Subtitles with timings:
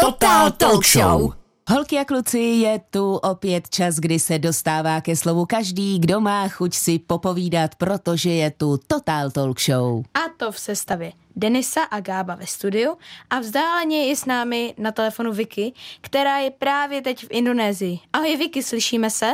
[0.00, 1.32] Total Talk Show.
[1.70, 6.48] Holky a kluci, je tu opět čas, kdy se dostává ke slovu každý, kdo má
[6.48, 10.02] chuť si popovídat, protože je tu Total Talk Show.
[10.14, 12.96] A to v sestavě Denisa a Gába ve studiu
[13.30, 17.98] a vzdáleně je s námi na telefonu Vicky, která je právě teď v Indonésii.
[18.12, 19.32] Ahoj Vicky, slyšíme se?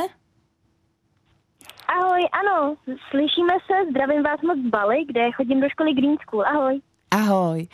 [1.87, 2.75] Ahoj, ano,
[3.09, 6.81] slyšíme se, zdravím vás moc z Bali, kde chodím do školy Green School, ahoj.
[7.11, 7.67] Ahoj.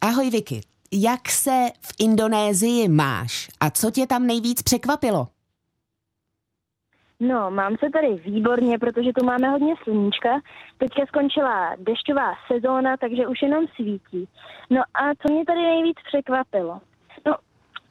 [0.00, 0.60] Ahoj Vicky,
[0.92, 5.28] jak se v Indonésii máš a co tě tam nejvíc překvapilo?
[7.20, 10.40] No, mám se tady výborně, protože tu máme hodně sluníčka.
[10.78, 14.28] Teďka skončila dešťová sezóna, takže už jenom svítí.
[14.70, 16.80] No a co mě tady nejvíc překvapilo?
[17.26, 17.34] No,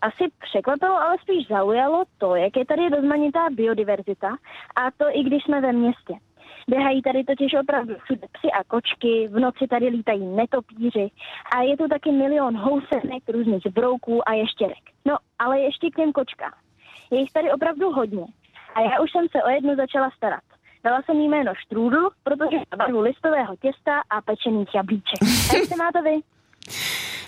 [0.02, 4.30] asi překvapilo, ale spíš zaujalo to, jak je tady rozmanitá biodiverzita
[4.76, 6.14] a to i když jsme ve městě.
[6.68, 11.12] Běhají tady totiž opravdu všude psy a kočky, v noci tady lítají netopíři
[11.56, 14.84] a je tu taky milion housenek, různých brouků a ještěrek.
[15.06, 16.54] No, ale ještě k těm kočkám.
[17.12, 18.26] Je jich tady opravdu hodně
[18.76, 20.44] a já už jsem se o jednu začala starat.
[20.84, 25.22] Dala jsem jí jméno Štrůdl, protože má barvu listového těsta a pečených jablíček.
[25.22, 26.20] A jak se máte vy?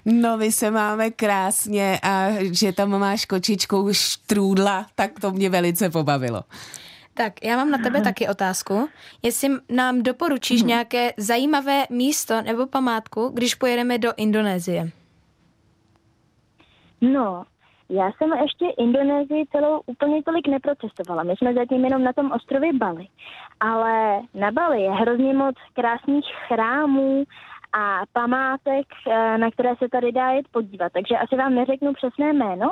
[0.06, 5.90] No, my se máme krásně a že tam máš kočičku štrůdla, tak to mě velice
[5.90, 6.42] pobavilo.
[7.14, 8.90] Tak, já mám na tebe taky otázku.
[9.24, 10.68] Jestli nám doporučíš hmm.
[10.68, 14.90] nějaké zajímavé místo nebo památku, když pojedeme do Indonésie?
[17.02, 17.44] No,
[17.90, 21.24] já jsem ještě Indonésii celou úplně tolik neprocestovala.
[21.24, 23.08] My jsme zatím jenom na tom ostrově Bali.
[23.60, 27.24] Ale na Bali je hrozně moc krásných chrámů
[27.74, 30.94] a památek, eh, na které se tady dá jet podívat.
[30.94, 32.72] Takže asi vám neřeknu přesné jméno,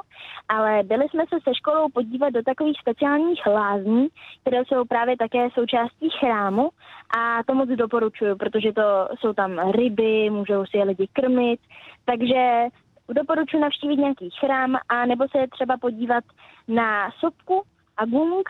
[0.50, 4.08] ale byli jsme se se školou podívat do takových speciálních lázní,
[4.42, 6.70] které jsou právě také součástí chrámu.
[7.18, 11.60] A to moc doporučuju, protože to jsou tam ryby, můžou si je lidi krmit,
[12.06, 12.68] takže
[13.14, 16.24] doporučuji navštívit nějaký chrám a nebo se třeba podívat
[16.68, 17.64] na sopku
[17.98, 18.50] a gung,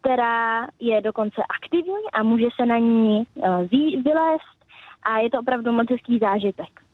[0.00, 3.66] která je dokonce aktivní a může se na ní uh,
[4.02, 4.57] vylézt
[5.02, 6.88] a je to opravdu moc hezký zážitek.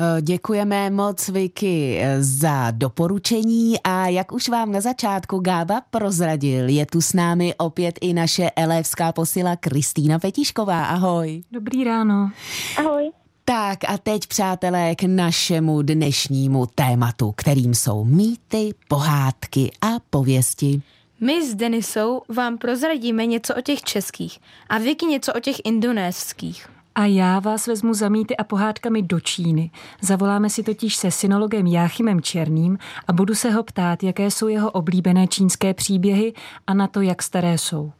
[0.00, 6.68] Eh, děkujeme moc, Vicky, eh, za doporučení a jak už vám na začátku Gába prozradil,
[6.68, 10.84] je tu s námi opět i naše elevská posila Kristýna Petišková.
[10.84, 11.42] Ahoj.
[11.52, 12.30] Dobrý ráno.
[12.78, 13.10] Ahoj.
[13.44, 20.82] Tak a teď, přátelé, k našemu dnešnímu tématu, kterým jsou mýty, pohádky a pověsti.
[21.20, 24.38] My s Denisou vám prozradíme něco o těch českých
[24.68, 26.71] a Vicky něco o těch indonéských.
[26.94, 29.70] A já vás vezmu za mýty a pohádkami do Číny.
[30.00, 34.70] Zavoláme si totiž se synologem Jáchymem Černým a budu se ho ptát, jaké jsou jeho
[34.70, 36.32] oblíbené čínské příběhy
[36.66, 37.92] a na to, jak staré jsou.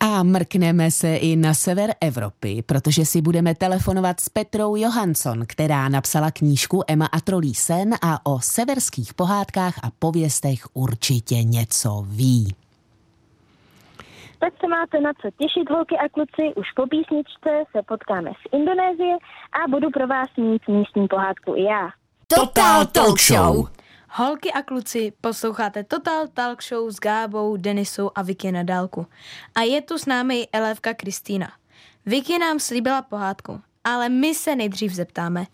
[0.00, 5.88] A mrkneme se i na sever Evropy, protože si budeme telefonovat s Petrou Johansson, která
[5.88, 12.54] napsala knížku Emma a trolí sen a o severských pohádkách a pověstech určitě něco ví.
[14.40, 16.54] Tak se máte na co těšit, holky a kluci.
[16.56, 19.16] Už po písničce se potkáme z Indonésie
[19.52, 21.90] a budu pro vás mít místní pohádku i já.
[22.26, 23.68] Total Talk Show.
[24.12, 29.06] Holky a kluci, posloucháte Total Talk Show s Gábou, Denisou a Vicky na dálku.
[29.54, 31.52] A je tu s námi i Elevka Kristýna.
[32.06, 35.44] Vicky nám slíbila pohádku, ale my se nejdřív zeptáme.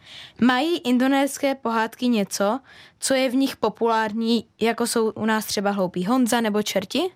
[0.41, 2.61] Mají indonéské pohádky něco,
[2.99, 7.11] co je v nich populární, jako jsou u nás třeba Hloupý Honza nebo Čerti?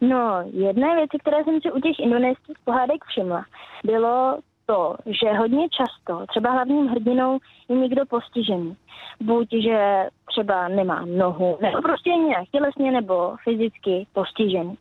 [0.00, 3.44] No, jedné věci, které jsem si u těch indonéských pohádek všimla,
[3.84, 7.38] bylo to, že hodně často třeba hlavním hrdinou
[7.68, 8.76] je někdo postižený.
[9.20, 14.74] Buď, že třeba nemá nohu, nebo prostě nějak tělesně nebo fyzicky postižený.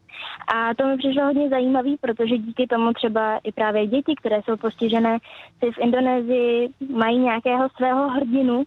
[0.55, 4.57] A to mi přišlo hodně zajímavý, protože díky tomu třeba i právě děti, které jsou
[4.57, 5.17] postižené,
[5.59, 8.63] si v Indonésii mají nějakého svého hrdinu,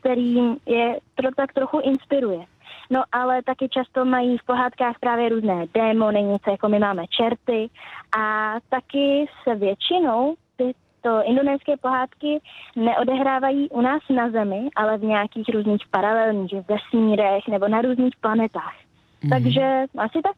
[0.00, 0.34] který
[0.66, 2.44] je to tak trochu inspiruje.
[2.90, 7.70] No ale taky často mají v pohádkách právě různé démony, něco jako my máme čerty
[8.18, 12.40] a taky se většinou tyto indonéské pohádky
[12.76, 18.74] neodehrávají u nás na Zemi, ale v nějakých různých paralelních vesmírech nebo na různých planetách.
[19.22, 19.30] Mm.
[19.30, 20.36] Takže asi tak.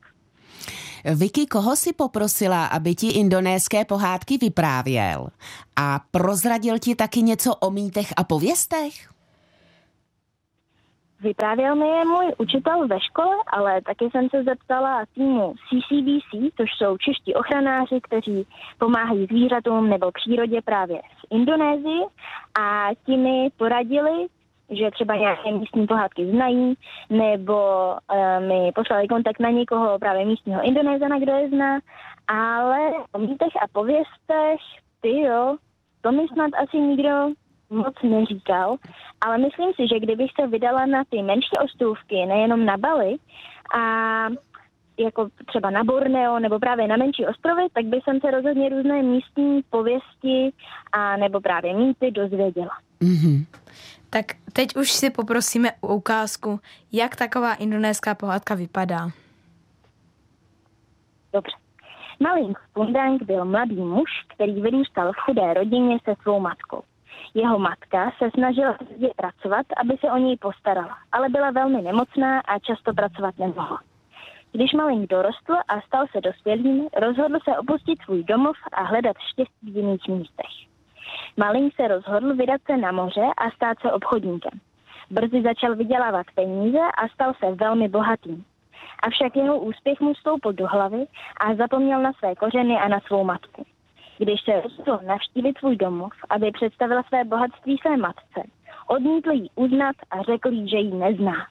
[1.14, 5.28] Vicky, koho si poprosila, aby ti indonéské pohádky vyprávěl?
[5.76, 9.12] A prozradil ti taky něco o mýtech a pověstech?
[11.22, 16.70] Vyprávěl mi je můj učitel ve škole, ale taky jsem se zeptala týmu CCBC, což
[16.76, 18.46] jsou čeští ochranáři, kteří
[18.78, 22.02] pomáhají zvířatům nebo přírodě právě v Indonésii.
[22.60, 24.26] A ti mi poradili,
[24.70, 26.74] že třeba nějaké místní pohádky znají,
[27.10, 27.56] nebo
[28.12, 31.80] uh, mi poslali kontakt na někoho právě místního Indonézana, kdo je zná,
[32.28, 32.78] ale
[33.12, 34.60] o mýtech a pověstech,
[35.00, 35.56] ty jo,
[36.00, 37.10] to mi snad asi nikdo
[37.72, 38.76] moc neříkal,
[39.20, 43.16] ale myslím si, že kdybych se vydala na ty menší ostrůvky, nejenom na Bali,
[43.74, 43.82] a
[44.98, 49.02] jako třeba na Borneo nebo právě na menší ostrovy, tak by jsem se rozhodně různé
[49.02, 50.52] místní pověsti
[50.92, 52.78] a nebo právě mýty dozvěděla.
[53.00, 53.46] Mm-hmm.
[54.10, 56.60] Tak teď už si poprosíme o ukázku,
[56.92, 59.08] jak taková indonéská pohádka vypadá.
[61.32, 61.56] Dobře.
[62.20, 66.82] Malý Pundang byl mladý muž, který vyrůstal v chudé rodině se svou matkou.
[67.34, 68.76] Jeho matka se snažila
[69.16, 73.80] pracovat, aby se o něj postarala, ale byla velmi nemocná a často pracovat nemohla.
[74.52, 79.72] Když Malink dorostl a stal se dospělým, rozhodl se opustit svůj domov a hledat štěstí
[79.72, 80.52] v jiných místech.
[81.36, 84.60] Malink se rozhodl vydat se na moře a stát se obchodníkem.
[85.10, 88.44] Brzy začal vydělávat peníze a stal se velmi bohatým.
[89.02, 91.06] Avšak jeho úspěch mu stoupil do hlavy
[91.40, 93.66] a zapomněl na své kořeny a na svou matku.
[94.22, 98.42] Když se rozhodl navštívit svůj domov, aby představila své bohatství své matce,
[98.86, 101.46] odmítl jí uznat a řekl jí, že ji nezná.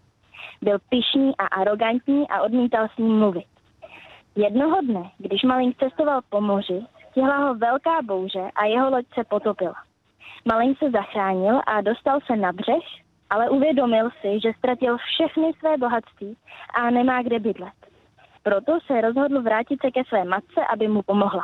[0.62, 3.46] Byl pišný a arrogantní a odmítal s ním mluvit.
[4.36, 9.24] Jednoho dne, když Malink cestoval po moři, stihla ho velká bouře a jeho loď se
[9.24, 9.76] potopila.
[10.46, 12.86] Malink se zachránil a dostal se na břeh,
[13.30, 16.38] ale uvědomil si, že ztratil všechny své bohatství
[16.74, 17.74] a nemá kde bydlet.
[18.44, 21.44] Proto se rozhodl vrátit se ke své matce, aby mu pomohla.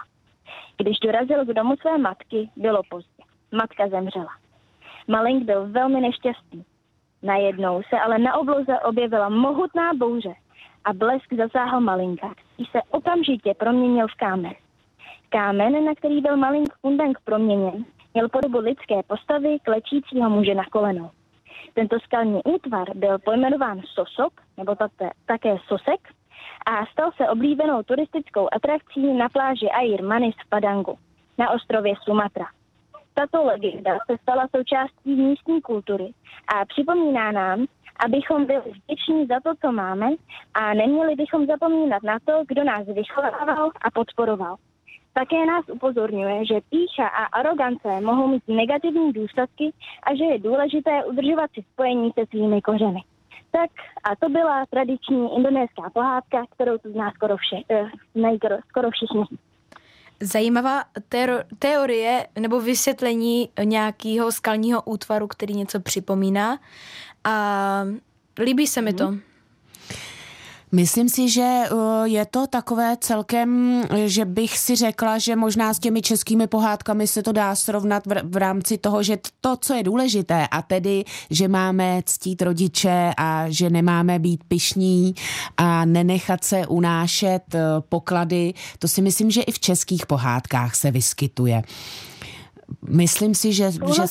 [0.78, 3.24] Když dorazil k domu své matky, bylo pozdě.
[3.52, 4.32] Matka zemřela.
[5.08, 6.66] Malink byl velmi nešťastný.
[7.24, 10.34] Najednou se ale na obloze objevila mohutná bouře
[10.86, 14.54] a blesk zasáhl malinka, který se okamžitě proměnil v kámen.
[15.30, 21.10] Kámen, na který byl malink Kundang proměněn, měl podobu lidské postavy klečícího muže na kolenou.
[21.74, 26.10] Tento skalní útvar byl pojmenován Sosok, nebo tate, také Sosek,
[26.66, 30.98] a stal se oblíbenou turistickou atrakcí na pláži Air Manis v Padangu,
[31.38, 32.46] na ostrově Sumatra.
[33.14, 36.14] Tato legenda se stala součástí místní kultury
[36.56, 37.66] a připomíná nám,
[38.06, 40.08] abychom byli vděční za to, co máme
[40.54, 44.56] a neměli bychom zapomínat na to, kdo nás vychovával a podporoval.
[45.14, 49.74] Také nás upozorňuje, že pícha a arogance mohou mít negativní důsledky
[50.04, 53.00] a že je důležité udržovat si spojení se svými kořeny.
[53.57, 53.71] Tak
[54.04, 59.24] a to byla tradiční indonéská pohádka, kterou tu zná skoro, vše, eh, skoro všichni
[60.19, 60.83] zajímavá
[61.59, 66.59] teorie nebo vysvětlení nějakého skalního útvaru, který něco připomíná
[67.24, 67.83] a
[68.39, 69.12] líbí se mi to.
[69.12, 69.21] Mhm.
[70.72, 71.69] Myslím si, že eh,
[72.04, 77.24] je to takové celkem, že bych si řekla, že možná s těmi českými pohádkami se
[77.24, 82.02] to dá srovnat v rámci toho, že to, co je důležité, a tedy, že máme
[82.06, 85.16] ctít rodiče a že nemáme být pišní
[85.58, 90.92] a nenechat se unášet eh, poklady, to si myslím, že i v českých pohádkách se
[90.92, 91.62] vyskytuje.
[92.90, 94.04] Myslím si, že, že,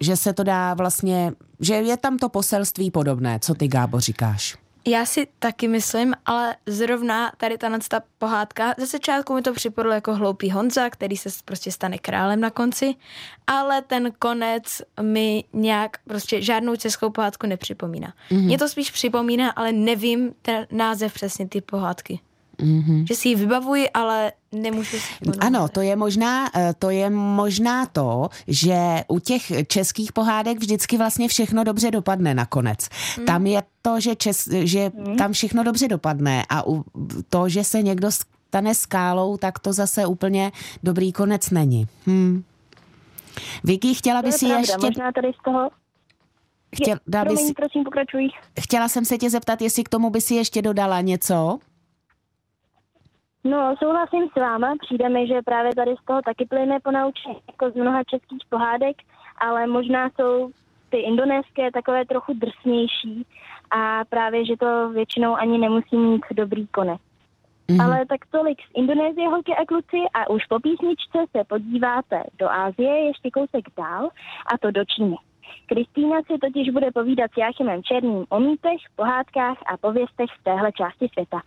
[0.00, 3.38] že se to dá vlastně, že je tam to poselství podobné.
[3.42, 4.65] Co ty, Gábo, říkáš?
[4.86, 9.92] Já si taky myslím, ale zrovna tady ta ta pohádka, ze začátku mi to připadlo
[9.92, 12.94] jako hloupý Honza, který se prostě stane králem na konci,
[13.46, 18.14] ale ten konec mi nějak prostě žádnou českou pohádku nepřipomíná.
[18.30, 18.44] Mm-hmm.
[18.44, 22.20] Mě to spíš připomíná, ale nevím ten název přesně ty pohádky.
[22.58, 23.04] Mm-hmm.
[23.08, 27.86] Že si ji vybavuji, ale nemůžu si Ano, to je možná, eh, to je možná
[27.86, 28.76] to, že
[29.08, 32.88] u těch českých pohádek vždycky vlastně všechno dobře dopadne nakonec.
[33.18, 33.24] Mm.
[33.24, 35.16] Tam je to, že, čes, že mm.
[35.16, 36.84] tam všechno dobře dopadne a u
[37.30, 40.52] to, že se někdo stane skálou, tak to zase úplně
[40.82, 41.86] dobrý konec není.
[42.06, 42.42] Hm.
[43.64, 44.86] Vicky, chtěla by si ještě...
[44.86, 45.70] Možná tady z toho
[46.74, 47.52] Chtěla, je, promiň, si...
[47.52, 48.28] prosím, pokračuj.
[48.60, 51.58] Chtěla jsem se tě zeptat, jestli k tomu by si ještě dodala něco?
[53.46, 54.74] No, souhlasím s váma.
[54.80, 58.42] Přijde mi, že právě tady z toho taky plyne po naučení, jako z mnoha českých
[58.50, 58.96] pohádek,
[59.38, 60.50] ale možná jsou
[60.90, 63.26] ty indonéské takové trochu drsnější
[63.70, 67.00] a právě, že to většinou ani nemusí mít dobrý konec.
[67.68, 67.84] Mm-hmm.
[67.84, 72.50] Ale tak tolik z Indonésie, holky a kluci, a už po písničce se podíváte do
[72.50, 74.08] Ázie, ještě kousek dál,
[74.52, 75.16] a to do Číny.
[75.66, 80.72] Kristýna si totiž bude povídat s Jáchymem Černým o mýtech, pohádkách a pověstech v téhle
[80.72, 81.40] části světa.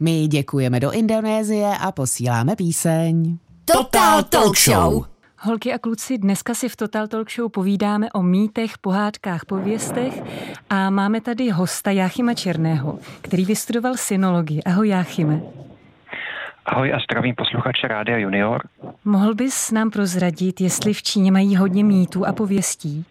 [0.00, 3.38] My děkujeme do Indonésie a posíláme píseň.
[3.64, 5.04] Total Talk Show!
[5.38, 10.22] Holky a kluci, dneska si v Total Talk Show povídáme o mýtech, pohádkách, pověstech
[10.70, 14.62] a máme tady hosta Jáchyma Černého, který vystudoval synologii.
[14.62, 15.40] Ahoj Jáchyme.
[16.66, 18.68] Ahoj a zdravím posluchače Rádia Junior.
[19.04, 23.04] Mohl bys nám prozradit, jestli v Číně mají hodně mýtů a pověstí?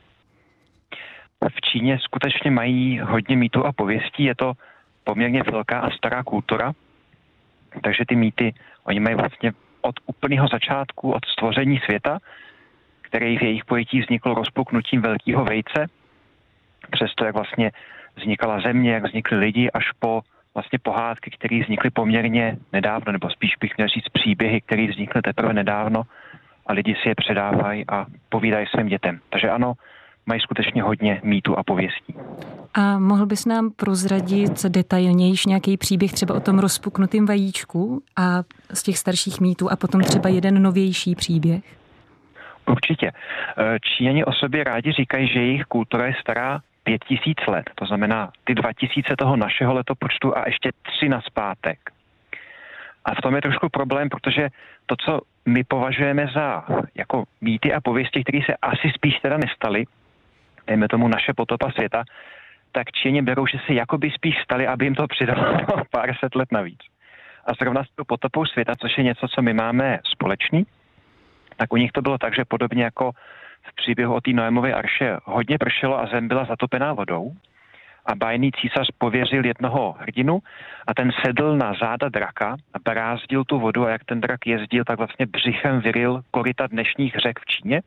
[1.49, 4.23] V Číně skutečně mají hodně mýtů a pověstí.
[4.23, 4.53] Je to
[5.03, 6.73] poměrně velká a stará kultura,
[7.83, 9.51] takže ty mýty, oni mají vlastně
[9.81, 12.19] od úplného začátku, od stvoření světa,
[13.01, 15.87] který v jejich pojetí vznikl rozpuknutím velkého vejce,
[16.91, 17.71] přesto jak vlastně
[18.15, 20.21] vznikala země, jak vznikly lidi, až po
[20.53, 25.53] vlastně pohádky, které vznikly poměrně nedávno, nebo spíš bych měl říct příběhy, které vznikly teprve
[25.53, 26.03] nedávno
[26.65, 29.19] a lidi si je předávají a povídají svým dětem.
[29.29, 29.73] Takže ano,
[30.25, 32.15] mají skutečně hodně mýtu a pověstí.
[32.73, 38.83] A mohl bys nám prozradit detailnější nějaký příběh třeba o tom rozpuknutém vajíčku a z
[38.83, 41.63] těch starších mýtů a potom třeba jeden novější příběh?
[42.67, 43.11] Určitě.
[43.57, 47.85] Eh, Číňani o sobě rádi říkají, že jejich kultura je stará pět tisíc let, to
[47.85, 51.79] znamená ty dva tisíce toho našeho letopočtu a ještě tři na zpátek.
[53.05, 54.49] A v tom je trošku problém, protože
[54.85, 56.65] to, co my považujeme za
[56.95, 59.85] jako mýty a pověsti, které se asi spíš teda nestaly,
[60.67, 62.03] dejme tomu naše potopa světa,
[62.71, 65.57] tak Číně berou, že se jakoby spíš stali, aby jim to přidalo
[65.91, 66.79] pár set let navíc.
[67.45, 70.65] A zrovna s tou potopou světa, což je něco, co my máme společný,
[71.57, 73.11] tak u nich to bylo tak, že podobně jako
[73.63, 77.31] v příběhu o té Noémové arše hodně pršelo a zem byla zatopená vodou
[78.05, 80.39] a bajný císař pověřil jednoho hrdinu
[80.87, 84.83] a ten sedl na záda draka a brázdil tu vodu a jak ten drak jezdil,
[84.83, 87.81] tak vlastně břichem vyril korita dnešních řek v Číně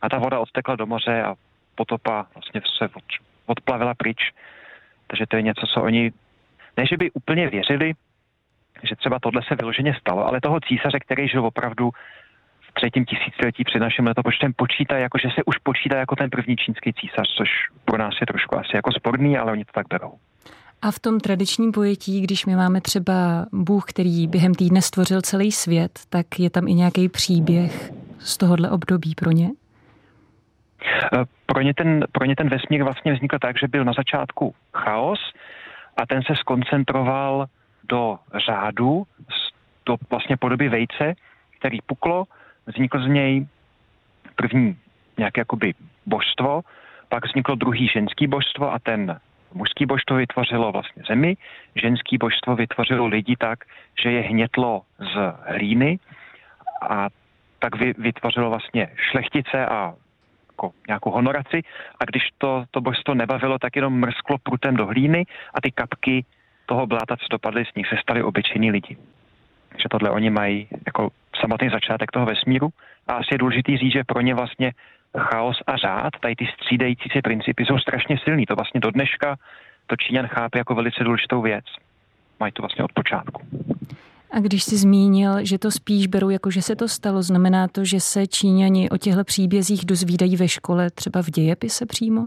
[0.00, 1.34] a ta voda odtekla do moře a
[1.74, 3.04] potopa vlastně se od,
[3.46, 4.32] odplavila pryč.
[5.06, 6.12] Takže to je něco, co oni,
[6.76, 7.92] ne že by úplně věřili,
[8.82, 11.90] že třeba tohle se vyloženě stalo, ale toho císaře, který žil opravdu
[12.60, 16.56] v třetím tisíciletí před naším letopočtem, počítá jako, že se už počítá jako ten první
[16.56, 17.48] čínský císař, což
[17.84, 20.12] pro nás je trošku asi jako sporný, ale oni to tak berou.
[20.82, 25.52] A v tom tradičním pojetí, když my máme třeba Bůh, který během týdne stvořil celý
[25.52, 29.50] svět, tak je tam i nějaký příběh z tohohle období pro ně?
[30.84, 34.54] Eh, pro ně, ten, pro ně ten vesmír vlastně vznikl tak, že byl na začátku
[34.74, 35.32] chaos
[35.96, 37.46] a ten se skoncentroval
[37.88, 39.06] do řádu,
[39.86, 41.14] do vlastně podoby vejce,
[41.58, 42.24] který puklo,
[42.66, 43.46] vznikl z něj
[44.36, 44.76] první
[45.18, 45.74] nějaké jakoby
[46.06, 46.60] božstvo,
[47.08, 49.20] pak vzniklo druhý ženský božstvo a ten
[49.54, 51.36] mužský božstvo vytvořilo vlastně zemi,
[51.76, 53.64] ženský božstvo vytvořilo lidi tak,
[54.02, 55.98] že je hnětlo z hlíny
[56.90, 57.08] a
[57.58, 59.94] tak vytvořilo vlastně šlechtice a
[60.62, 61.62] jako nějakou honoraci
[62.00, 66.24] a když to, to božstvo nebavilo, tak jenom mrsklo prutem do hlíny a ty kapky
[66.66, 68.96] toho bláta, co dopadly z nich, se staly obyčejní lidi.
[69.68, 72.68] Takže tohle oni mají jako samotný začátek toho vesmíru
[73.06, 74.72] a asi je důležitý říct, že pro ně vlastně
[75.18, 78.46] chaos a řád, tady ty střídající se principy jsou strašně silný.
[78.46, 79.36] To vlastně do dneška
[79.86, 81.64] to Číňan chápe jako velice důležitou věc.
[82.40, 83.42] Mají to vlastně od počátku.
[84.32, 87.84] A když jsi zmínil, že to spíš berou jako, že se to stalo, znamená to,
[87.84, 92.26] že se Číňani o těchto příbězích dozvídají ve škole, třeba v dějepise přímo?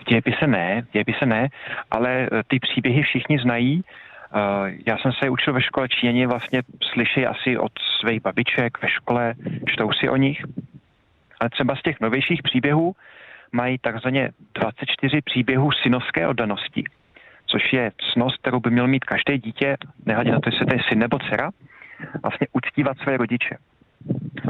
[0.00, 1.48] V dějepise ne, v dějepise ne,
[1.90, 3.84] ale eh, ty příběhy všichni znají.
[3.84, 4.38] Eh,
[4.86, 6.62] já jsem se učil ve škole Číňani, vlastně
[6.92, 9.34] slyší asi od svých babiček ve škole,
[9.66, 10.44] čtou si o nich.
[11.40, 12.92] Ale třeba z těch novějších příběhů
[13.52, 16.84] mají takzvaně 24 příběhů synovské oddanosti
[17.48, 19.76] což je cnost, kterou by měl mít každé dítě,
[20.06, 21.50] nehledě na to, jestli to je syn nebo dcera,
[22.22, 23.56] vlastně uctívat své rodiče.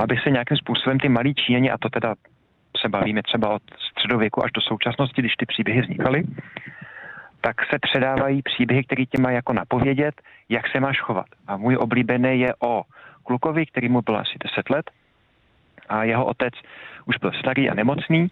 [0.02, 2.14] Aby se nějakým způsobem ty malí Číňani, a to teda
[2.80, 6.22] se bavíme třeba od středověku až do současnosti, když ty příběhy vznikaly,
[7.40, 10.14] tak se předávají příběhy, které tě mají jako napovědět,
[10.48, 11.26] jak se máš chovat.
[11.46, 12.82] A můj oblíbený je o
[13.22, 14.90] klukovi, který mu byl asi 10 let
[15.88, 16.54] a jeho otec
[17.06, 18.28] už byl starý a nemocný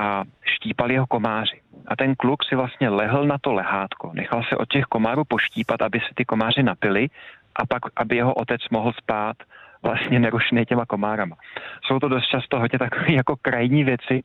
[0.00, 1.60] a štípali jeho komáři.
[1.86, 5.82] A ten kluk si vlastně lehl na to lehátko, nechal se od těch komárů poštípat,
[5.82, 7.08] aby se ty komáři napili
[7.56, 9.36] a pak, aby jeho otec mohl spát
[9.82, 11.36] vlastně nerušený těma komárama.
[11.84, 14.22] Jsou to dost často hodně takové jako krajní věci,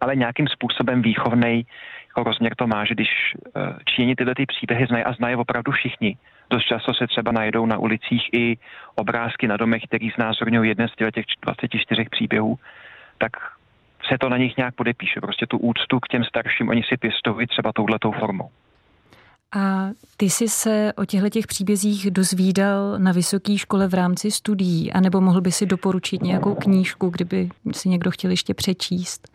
[0.00, 1.64] ale nějakým způsobem výchovnej
[2.06, 5.72] jako rozměr to má, že když uh, Číni tyhle ty příběhy znají a znají opravdu
[5.72, 6.16] všichni,
[6.50, 8.56] dost často se třeba najdou na ulicích i
[8.94, 12.58] obrázky na domech, který znázorňují jeden z těch 24 příběhů,
[13.18, 13.32] tak
[14.08, 15.20] se to na nich nějak podepíše.
[15.20, 18.50] Prostě tu úctu k těm starším oni si pěstují třeba touhletou formou.
[19.56, 24.92] A ty jsi se o těchto těch příbězích dozvídal na vysoké škole v rámci studií,
[24.92, 29.28] anebo mohl by si doporučit nějakou knížku, kdyby si někdo chtěl ještě přečíst?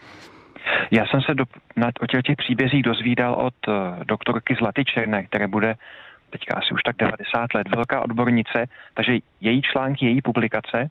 [0.91, 5.23] Já jsem se do, na, o těch, těch příbězích dozvídal od uh, doktorky Zlaty Černé,
[5.23, 5.75] které bude
[6.29, 10.89] teďka asi už tak 90 let, velká odbornice, takže její články, její publikace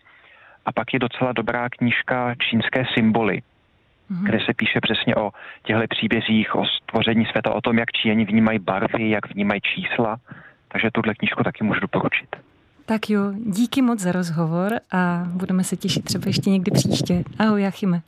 [0.66, 3.42] a pak je docela dobrá knížka Čínské symboly,
[4.12, 4.24] mm-hmm.
[4.24, 5.30] kde se píše přesně o
[5.62, 10.16] těchto příbězích, o stvoření světa, o tom, jak Číňani vnímají barvy, jak vnímají čísla.
[10.68, 12.28] Takže tuhle knížku taky můžu doporučit.
[12.86, 17.24] Tak jo, díky moc za rozhovor a budeme se těšit třeba ještě někdy příště.
[17.38, 18.02] Ahoj, Jachime.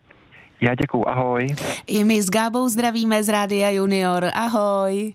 [0.61, 1.47] Já děkuju, ahoj.
[1.87, 5.15] I my s Gábou zdravíme z Rádia Junior, ahoj.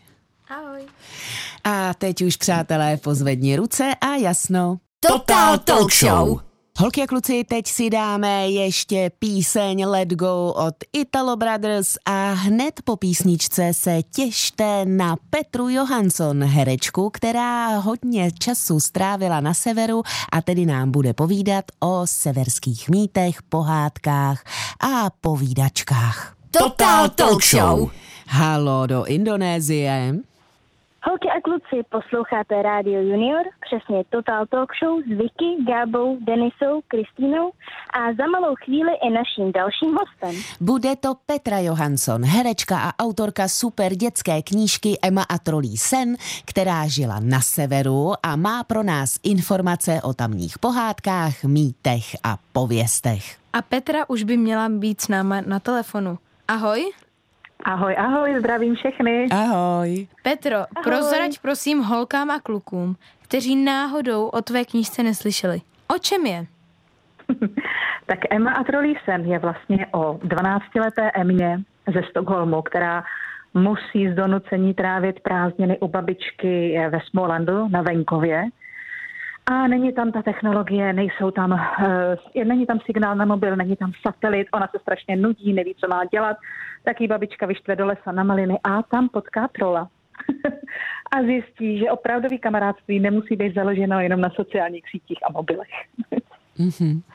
[0.50, 0.81] Ahoj.
[1.63, 4.77] A teď už, přátelé, pozvedni ruce a jasno.
[5.00, 6.49] Total Talk Show.
[6.81, 12.81] Holky a kluci, teď si dáme ještě píseň Let Go od Italo Brothers a hned
[12.83, 20.41] po písničce se těšte na Petru Johansson, herečku, která hodně času strávila na severu a
[20.41, 24.43] tedy nám bude povídat o severských mýtech, pohádkách
[24.79, 26.36] a povídačkách.
[26.51, 27.89] Total Talk Show.
[28.27, 30.28] Halo do Indonésie.
[31.03, 37.51] Holky a kluci, posloucháte Rádio Junior, přesně Total Talk Show s Vicky, Gábou, Denisou, Kristýnou
[37.94, 40.44] a za malou chvíli i naším dalším hostem.
[40.62, 46.15] Bude to Petra Johansson, herečka a autorka super dětské knížky Emma a trolí sen,
[46.46, 53.38] která žila na severu a má pro nás informace o tamních pohádkách, mýtech a pověstech.
[53.53, 56.18] A Petra už by měla být s náma na telefonu.
[56.48, 56.91] Ahoj.
[57.66, 59.28] Ahoj, ahoj, zdravím všechny.
[59.32, 60.08] Ahoj.
[60.24, 60.84] Petro, ahoj.
[60.84, 65.62] prozrať prosím holkám a klukům, kteří náhodou o tvé knížce neslyšeli.
[65.96, 66.46] O čem je?
[68.06, 71.62] tak Emma a trolí sen je vlastně o 12-leté Emě
[71.94, 73.04] ze Stockholmu, která
[73.54, 78.44] musí z donucení trávit prázdniny u babičky ve Smolandu na venkově
[79.50, 83.91] a není tam ta technologie, nejsou tam, uh, není tam signál na mobil, není tam
[84.01, 86.38] satelit, ona se strašně nudí, neví, co má dělat,
[86.84, 89.88] tak jí babička vyštve do lesa na maliny a tam potká trola.
[91.12, 95.74] a zjistí, že opravdový kamarádství nemusí být založeno jenom na sociálních sítích a mobilech.
[96.58, 97.01] mm-hmm.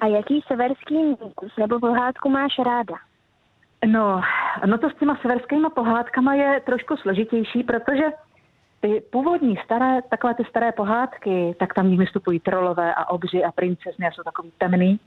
[0.00, 2.94] A jaký severský mýtus nebo pohádku máš ráda?
[3.86, 4.20] No,
[4.66, 8.04] no to s těma severskými pohádkama je trošku složitější, protože
[8.84, 13.52] ty původní staré, takové ty staré pohádky, tak tam v vystupují trolové a obři a
[13.52, 15.00] princezny a jsou takový temný.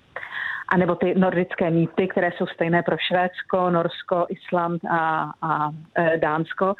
[0.69, 6.17] A nebo ty nordické mýty, které jsou stejné pro Švédsko, Norsko, Island a, a e,
[6.17, 6.75] Dánsko,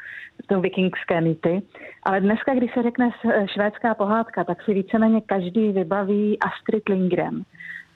[0.46, 1.62] to vikingské mýty.
[2.02, 3.10] Ale dneska, když se řekne
[3.52, 7.42] švédská pohádka, tak si víceméně každý vybaví Astrid Lindgren,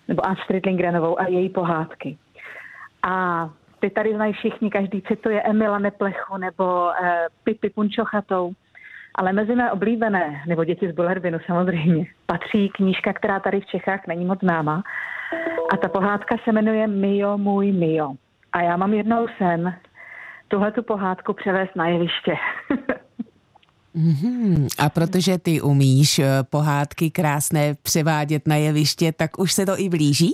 [0.09, 2.18] nebo Astrid Lindgrenovou a její pohádky.
[3.02, 3.49] A
[3.80, 8.53] ty tady znají všichni, každý cituje Emila Neplechu nebo e, Pipi Punčochatou.
[9.14, 14.07] Ale mezi mé oblíbené, nebo děti z Bullerbinu samozřejmě, patří knížka, která tady v Čechách
[14.07, 14.83] není moc známá.
[15.72, 18.14] A ta pohádka se jmenuje Mio, můj Mio.
[18.53, 19.75] A já mám jednou sen
[20.48, 22.35] tuhle tu pohádku převést na jeviště.
[23.96, 24.68] Mm-hmm.
[24.79, 29.88] A protože ty umíš eh, pohádky krásné převádět na jeviště, tak už se to i
[29.88, 30.33] blíží?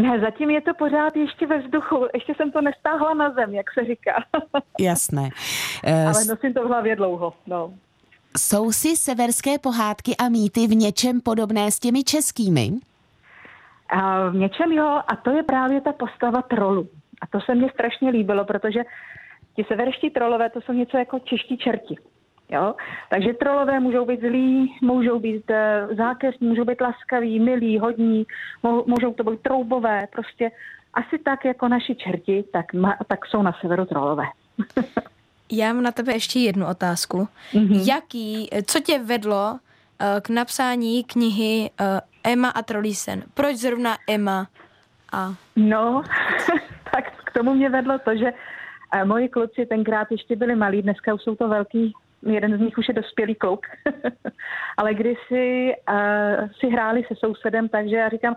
[0.00, 2.06] Ne, zatím je to pořád ještě ve vzduchu.
[2.14, 4.24] Ještě jsem to nestáhla na zem, jak se říká.
[4.80, 5.28] Jasné.
[5.84, 7.32] Ale nosím to v hlavě dlouho.
[7.46, 7.72] No.
[8.38, 12.70] Jsou si severské pohádky a mýty v něčem podobné s těmi českými?
[13.88, 16.88] A v něčem jo, a to je právě ta postava trolu.
[17.22, 18.80] A to se mně strašně líbilo, protože
[19.56, 21.96] ti severští trolové, to jsou něco jako čeští čerti.
[22.52, 22.74] Jo?
[23.10, 28.26] Takže trolové můžou být zlí, můžou být uh, zákeřní, můžou být laskaví, milí, hodní,
[28.86, 30.50] můžou to být troubové, prostě
[30.94, 34.24] asi tak jako naši čerti, tak, ma, tak jsou na severu trolové.
[35.52, 37.28] Já mám na tebe ještě jednu otázku.
[37.52, 37.88] Mm-hmm.
[37.88, 39.58] Jaký, co tě vedlo uh,
[40.20, 41.86] k napsání knihy uh,
[42.24, 43.22] Emma a Trolísen?
[43.34, 44.46] Proč zrovna Emma?
[45.12, 45.34] A...
[45.56, 46.02] No,
[46.94, 48.32] tak k tomu mě vedlo to, že
[49.04, 52.88] moji kluci tenkrát ještě byli malí, dneska už jsou to velký jeden z nich už
[52.88, 53.66] je dospělý kluk,
[54.76, 58.34] ale když si, uh, si hráli se sousedem, takže já říkám,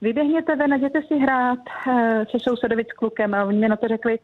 [0.00, 1.94] vyběhněte ven, jděte si hrát uh,
[2.30, 4.18] se sousedovi s klukem a oni mi na to řekli,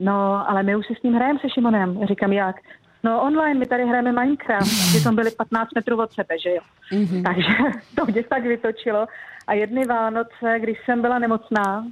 [0.00, 1.96] no, ale my už si s ním hrajeme se Šimonem.
[2.00, 2.56] Já říkám, jak?
[3.02, 6.60] No online, my tady hrajeme Minecraft, ty tam byli 15 metrů od sebe, že jo.
[6.92, 7.22] Mm-hmm.
[7.22, 7.48] Takže
[7.94, 9.06] to mě tak vytočilo.
[9.46, 11.86] A jedny Vánoce, když jsem byla nemocná,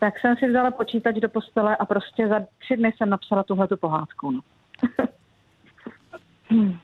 [0.00, 3.68] tak jsem si vzala počítač do postele a prostě za tři dny jsem napsala tuhle
[3.68, 4.30] tu pohádku.
[4.30, 4.40] No.
[6.52, 6.78] Hmm.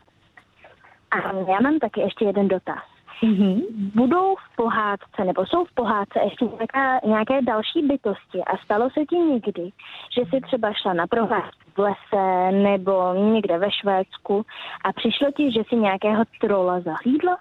[1.10, 1.16] A
[1.52, 2.82] já mám taky ještě jeden dotaz.
[3.22, 3.60] Mm-hmm.
[3.94, 9.04] Budou v pohádce, nebo jsou v pohádce ještě nějaká, nějaké další bytosti a stalo se
[9.04, 9.70] ti někdy,
[10.14, 14.46] že jsi třeba šla na prohlídku v lese nebo někde ve Švédsku
[14.84, 17.38] a přišlo ti, že si nějakého trola zahlídla?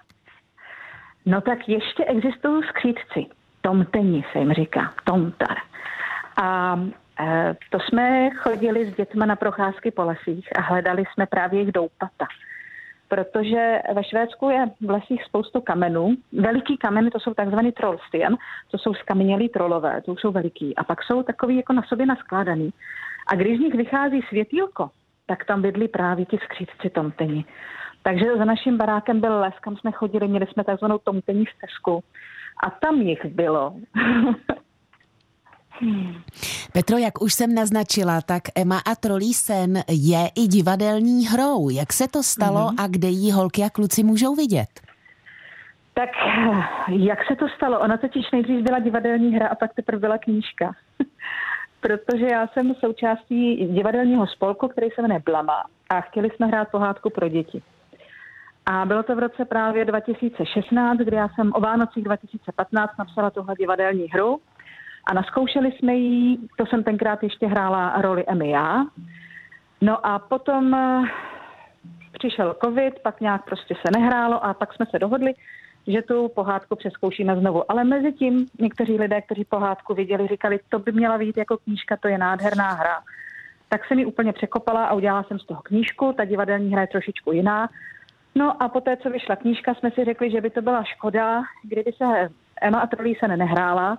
[1.26, 3.26] No tak ještě existují skřídci.
[3.60, 5.56] Tomteni se jim říká, tomtar.
[6.42, 6.78] A
[7.70, 12.26] to jsme chodili s dětmi na procházky po lesích a hledali jsme právě jejich doupata.
[13.08, 16.14] Protože ve Švédsku je v lesích spoustu kamenů.
[16.32, 18.36] Veliký kameny, to jsou takzvaný trollstien,
[18.70, 20.76] to jsou skamenělí trolové, to jsou veliký.
[20.76, 22.70] A pak jsou takový jako na sobě naskládaný.
[23.26, 24.90] A když z nich vychází světýlko,
[25.26, 27.44] tak tam bydlí právě ti skřídci tomteni.
[28.02, 32.04] Takže za naším barákem byl les, kam jsme chodili, měli jsme takzvanou tomtení stezku.
[32.62, 33.74] A tam jich bylo.
[35.80, 36.14] Hmm.
[36.72, 41.68] Petro, jak už jsem naznačila, tak Emma a trolí sen je i divadelní hrou.
[41.70, 42.84] Jak se to stalo mm-hmm.
[42.84, 44.68] a kde jí holky a kluci můžou vidět?
[45.94, 46.10] Tak
[46.88, 47.80] jak se to stalo?
[47.80, 50.72] Ona totiž nejdřív byla divadelní hra a pak teprve byla knížka.
[51.80, 57.10] Protože já jsem součástí divadelního spolku, který se jmenuje Blama a chtěli jsme hrát pohádku
[57.10, 57.62] pro děti.
[58.66, 63.54] A bylo to v roce právě 2016, kdy já jsem o Vánocích 2015 napsala tuhle
[63.58, 64.40] divadelní hru
[65.06, 68.84] a naskoušeli jsme ji, to jsem tenkrát ještě hrála roli Emmy já.
[69.80, 71.02] No a potom eh,
[72.12, 75.34] přišel covid, pak nějak prostě se nehrálo a pak jsme se dohodli,
[75.86, 77.70] že tu pohádku přeskoušíme znovu.
[77.70, 81.96] Ale mezi tím někteří lidé, kteří pohádku viděli, říkali, to by měla být jako knížka,
[81.96, 83.00] to je nádherná hra.
[83.68, 86.12] Tak se mi úplně překopala a udělala jsem z toho knížku.
[86.16, 87.68] Ta divadelní hra je trošičku jiná.
[88.34, 91.92] No a poté, co vyšla knížka, jsme si řekli, že by to byla škoda, kdyby
[91.92, 92.30] se
[92.62, 93.98] Emma a Trolí se nenehrála,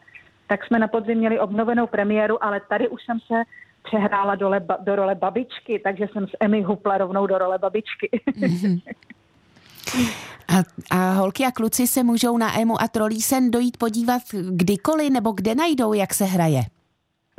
[0.49, 3.43] tak jsme na podzim měli obnovenou premiéru, ale tady už jsem se
[3.83, 8.09] přehrála do, le, do role babičky, takže jsem s Emmy hupla rovnou do role babičky.
[8.27, 8.81] Mm-hmm.
[10.49, 15.31] A, a holky a kluci se můžou na Emu a Trolísen dojít podívat kdykoliv nebo
[15.31, 16.61] kde najdou, jak se hraje?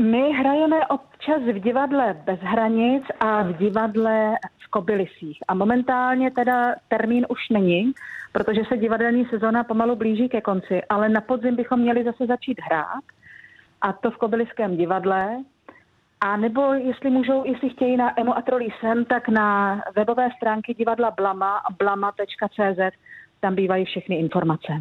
[0.00, 4.34] My hrajeme občas v divadle Bez hranic a v divadle
[4.66, 5.38] v Kobylisích.
[5.48, 7.92] A momentálně teda termín už není,
[8.32, 12.60] protože se divadelní sezona pomalu blíží ke konci, ale na podzim bychom měli zase začít
[12.60, 13.04] hrát.
[13.80, 15.44] A to v Kobyliském divadle.
[16.20, 21.10] A nebo jestli můžou, jestli chtějí na Emu a Trolísen, tak na webové stránky divadla
[21.10, 22.96] Blama, blama.cz,
[23.40, 24.72] tam bývají všechny informace.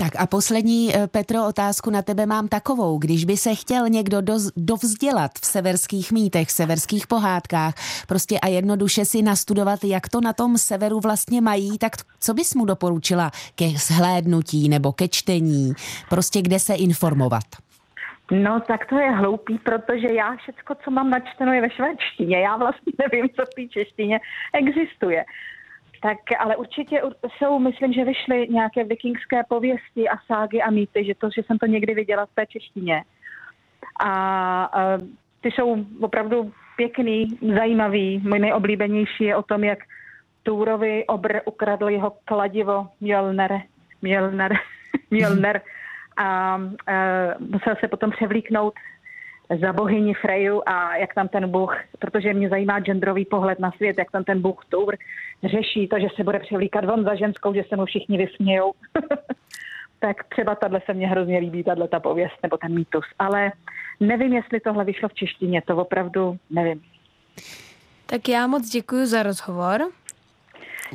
[0.00, 2.98] Tak a poslední, eh, Petro, otázku na tebe mám takovou.
[2.98, 7.74] Když by se chtěl někdo do, dovzdělat v severských mýtech, severských pohádkách,
[8.08, 12.54] prostě a jednoduše si nastudovat, jak to na tom severu vlastně mají, tak co bys
[12.54, 15.72] mu doporučila ke zhlédnutí nebo ke čtení?
[16.08, 17.44] Prostě kde se informovat?
[18.30, 22.40] No, tak to je hloupý, protože já všecko, co mám načteno, je ve švédštině.
[22.40, 24.20] Já vlastně nevím, co v té češtině
[24.54, 25.24] existuje.
[26.02, 27.02] Tak ale určitě
[27.38, 31.58] jsou, myslím, že vyšly nějaké vikingské pověsti a ságy a mýty, že to, že jsem
[31.58, 33.04] to někdy viděla v té češtině.
[34.00, 34.10] A,
[34.64, 34.98] a
[35.40, 38.18] ty jsou opravdu pěkný, zajímavý.
[38.18, 39.78] Můj nejoblíbenější je o tom, jak
[40.42, 43.62] Túrovi obr ukradl jeho kladivo Mjolner,
[44.02, 44.54] Mjolner,
[45.10, 45.60] Mjolner
[46.16, 46.60] a, a
[47.38, 48.74] musel se potom převlíknout
[49.60, 53.98] za bohyni Freju a jak tam ten bůh, protože mě zajímá genderový pohled na svět,
[53.98, 54.96] jak tam ten bůh Tour
[55.44, 58.72] řeší to, že se bude převlíkat von za ženskou, že se mu všichni vysmějou.
[60.00, 63.04] tak třeba tahle se mně hrozně líbí, tahle ta pověst nebo ten mýtus.
[63.18, 63.52] Ale
[64.00, 66.82] nevím, jestli tohle vyšlo v češtině, to opravdu nevím.
[68.06, 69.80] Tak já moc děkuji za rozhovor.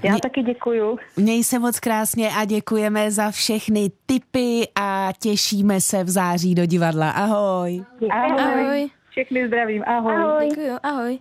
[0.03, 0.97] Já Mě, taky děkuju.
[1.17, 6.65] Měj se moc krásně a děkujeme za všechny tipy a těšíme se v září do
[6.65, 7.09] divadla.
[7.11, 7.83] Ahoj.
[8.11, 8.39] Ahoj.
[8.39, 8.89] ahoj.
[9.09, 9.83] Všechny zdravím.
[9.87, 10.15] Ahoj.
[10.15, 10.49] ahoj.
[10.49, 10.77] Děkuju.
[10.83, 11.19] Ahoj.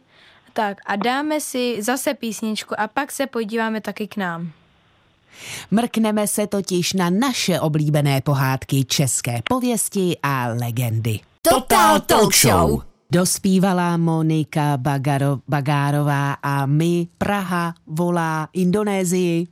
[0.53, 4.53] Tak a dáme si zase písničku a pak se podíváme taky k nám.
[5.71, 11.21] Mrkneme se totiž na naše oblíbené pohádky české pověsti a legendy.
[11.43, 12.92] Total Talk Show!
[13.13, 19.47] Dospívala Monika Bagaro, Bagárová a my Praha volá Indonésii.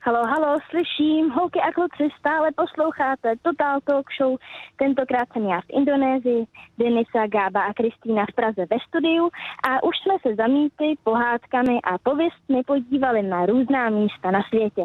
[0.00, 4.36] Halo, halo, slyším, holky a kluci, stále posloucháte Total Talk Show.
[4.76, 6.46] Tentokrát jsem já v Indonésii,
[6.78, 9.24] Denisa, Gába a Kristýna v Praze ve studiu
[9.68, 14.82] a už jsme se zamíty pohádkami a pověstmi podívali na různá místa na světě.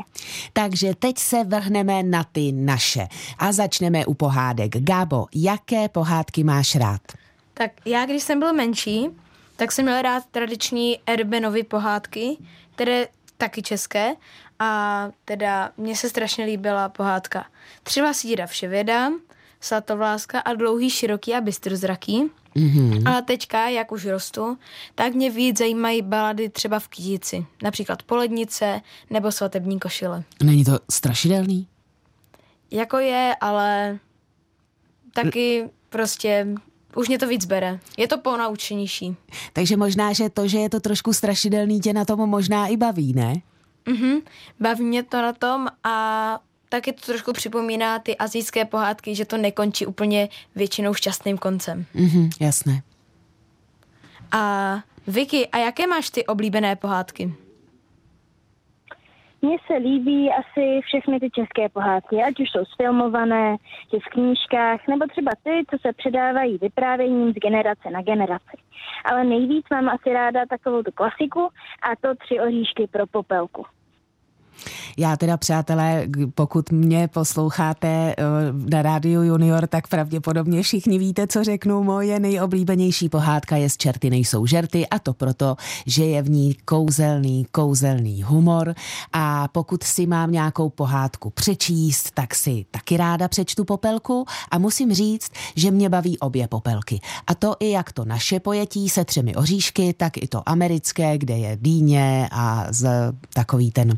[0.54, 3.08] Takže teď se vrhneme na ty naše
[3.40, 4.72] a začneme u pohádek.
[4.78, 7.23] Gábo, jaké pohádky máš rád?
[7.54, 9.10] Tak já, když jsem byl menší,
[9.56, 12.38] tak jsem měl rád tradiční Erbenovy pohádky,
[12.76, 14.16] které taky české
[14.60, 17.46] a teda mně se strašně líbila pohádka
[17.84, 19.12] Třeba síra vševěda,
[19.60, 22.24] Slatovláska a dlouhý, široký a bystrozraký.
[22.56, 23.10] Mm-hmm.
[23.10, 24.58] Ale teďka, jak už rostu,
[24.96, 27.46] tak mě víc zajímají balady třeba v kytici.
[27.64, 30.24] Například Polednice nebo Svatební košile.
[30.44, 31.68] Není to strašidelný?
[32.72, 34.00] Jako je, ale
[35.14, 36.48] taky prostě
[36.96, 37.80] už mě to víc bere.
[37.98, 39.16] Je to ponaučenější.
[39.54, 43.14] Takže možná, že to, že je to trošku strašidelný, tě na tom možná i baví,
[43.14, 43.42] ne?
[43.86, 44.18] Mhm,
[44.60, 49.38] baví mě to na tom a taky to trošku připomíná ty azijské pohádky, že to
[49.38, 51.86] nekončí úplně většinou šťastným koncem.
[51.94, 52.82] Mhm, jasné.
[54.32, 54.76] A
[55.08, 57.34] Vicky, a jaké máš ty oblíbené pohádky?
[59.46, 63.58] Mně se líbí asi všechny ty české pohádky, ať už jsou sfilmované,
[63.90, 68.58] či v knížkách, nebo třeba ty, co se předávají vyprávěním z generace na generaci.
[69.06, 71.50] Ale nejvíc mám asi ráda takovou tu klasiku
[71.82, 73.66] a to tři oříšky pro popelku.
[74.98, 78.16] Já teda, přátelé, pokud mě posloucháte eh,
[78.70, 81.84] na rádiu Junior, tak pravděpodobně všichni víte, co řeknu.
[81.84, 86.54] Moje nejoblíbenější pohádka je z Čerty nejsou žerty a to proto, že je v ní
[86.66, 88.76] kouzelný, kouzelný humor
[89.14, 94.94] a pokud si mám nějakou pohádku přečíst, tak si taky ráda přečtu popelku a musím
[94.94, 97.00] říct, že mě baví obě popelky.
[97.28, 101.38] A to i jak to naše pojetí se třemi oříšky, tak i to americké, kde
[101.38, 103.98] je dýně a z takový ten,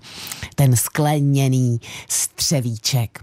[0.55, 3.19] ten skleněný střevíček.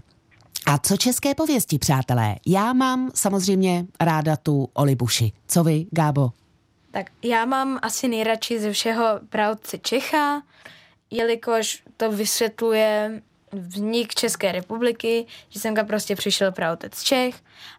[0.65, 2.35] A co české pověsti, přátelé?
[2.45, 5.31] Já mám samozřejmě ráda tu Olibuši.
[5.47, 6.31] Co vy, Gábo?
[6.91, 10.41] Tak já mám asi nejradši ze všeho pravce Čecha,
[11.11, 13.21] jelikož to vysvětluje
[13.51, 17.35] vznik České republiky, že semka prostě přišel pravotec Čech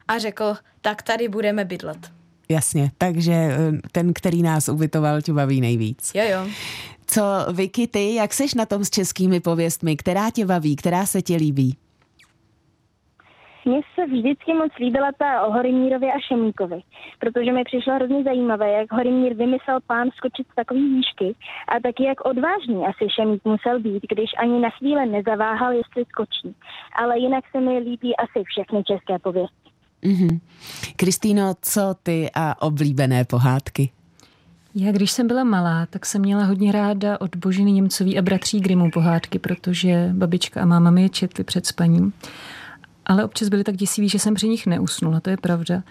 [0.08, 2.10] a řekl, tak tady budeme bydlet.
[2.48, 6.10] Jasně, takže eh, ten, který nás ubytoval, tě baví nejvíc.
[6.14, 6.48] Jo, jo.
[7.06, 9.96] Co, Vicky, ty, jak seš na tom s českými pověstmi?
[9.96, 11.76] Která tě baví, která se ti líbí?
[13.66, 16.80] Mně se vždycky moc líbila ta o Horimírovi a Šemíkovi,
[17.18, 21.34] protože mi přišlo hrozně zajímavé, jak Horimír vymyslel plán skočit z takový výšky
[21.68, 26.56] a taky jak odvážný asi Šemík musel být, když ani na chvíli nezaváhal, jestli skočí.
[26.98, 29.70] Ale jinak se mi líbí asi všechny české pověsti.
[30.02, 30.40] Mm-hmm.
[30.96, 33.90] Kristýno, co ty a oblíbené pohádky?
[34.76, 38.60] Já, když jsem byla malá, tak jsem měla hodně ráda od Božiny Němcový a bratří
[38.60, 42.12] Grimů pohádky, protože babička a máma mi je četli před spaním.
[43.06, 45.82] Ale občas byly tak děsivý, že jsem při nich neusnula, to je pravda.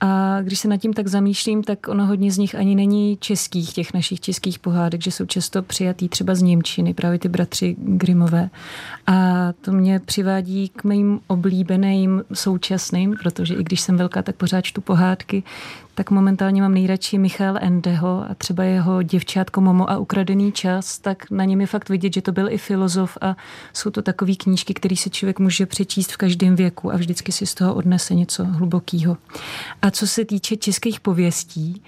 [0.00, 3.72] A když se nad tím tak zamýšlím, tak ono hodně z nich ani není českých,
[3.72, 8.50] těch našich českých pohádek, že jsou často přijatý třeba z Němčiny, právě ty bratři Grimové.
[9.06, 14.60] A to mě přivádí k mým oblíbeným současným, protože i když jsem velká, tak pořád
[14.60, 15.42] čtu pohádky,
[15.94, 21.30] tak momentálně mám nejradši Michal Endeho a třeba jeho děvčátko Momo a ukradený čas, tak
[21.30, 23.36] na něm je fakt vidět, že to byl i filozof a
[23.72, 27.46] jsou to takové knížky, které si člověk může přečíst v každém věku a vždycky si
[27.46, 29.16] z toho odnese něco hlubokého.
[29.82, 31.82] A co se týče českých pověstí,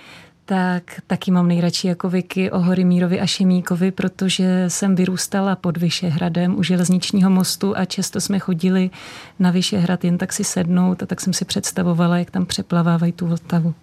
[0.48, 6.58] tak taky mám nejradši jako Vicky o Horimírovi a Šemíkovi, protože jsem vyrůstala pod Vyšehradem
[6.58, 8.90] u železničního mostu a často jsme chodili
[9.38, 13.26] na Vyšehrad jen tak si sednout a tak jsem si představovala, jak tam přeplavávají tu
[13.26, 13.74] Vltavu.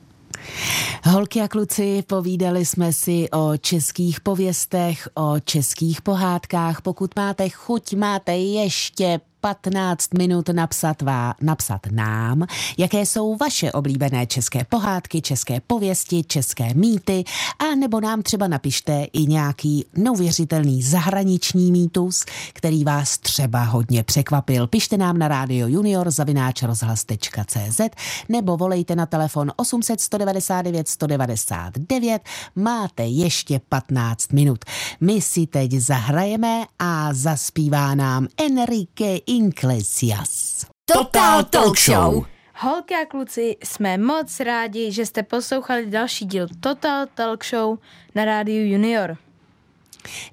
[1.04, 6.82] Holky a kluci, povídali jsme si o českých pověstech, o českých pohádkách.
[6.82, 12.46] Pokud máte chuť, máte ještě 15 minut napsat, vá, napsat nám,
[12.78, 17.24] jaké jsou vaše oblíbené české pohádky, české pověsti, české mýty
[17.60, 24.68] a nebo nám třeba napište i nějaký neuvěřitelný zahraniční mýtus, který vás třeba hodně překvapil.
[24.68, 27.82] Pište nám na rádio junior zavináč rozhlas.cz
[28.30, 32.22] nebo volejte na telefon 800 199 199.
[32.56, 34.66] Máte ještě 15 minut.
[35.02, 40.66] My si teď zahrajeme a zaspívá nám Enrique Iglesias.
[40.86, 42.26] Total Talk Show.
[42.56, 47.78] Holky a kluci, jsme moc rádi, že jste poslouchali další díl Total Talk Show
[48.16, 49.18] na rádiu Junior.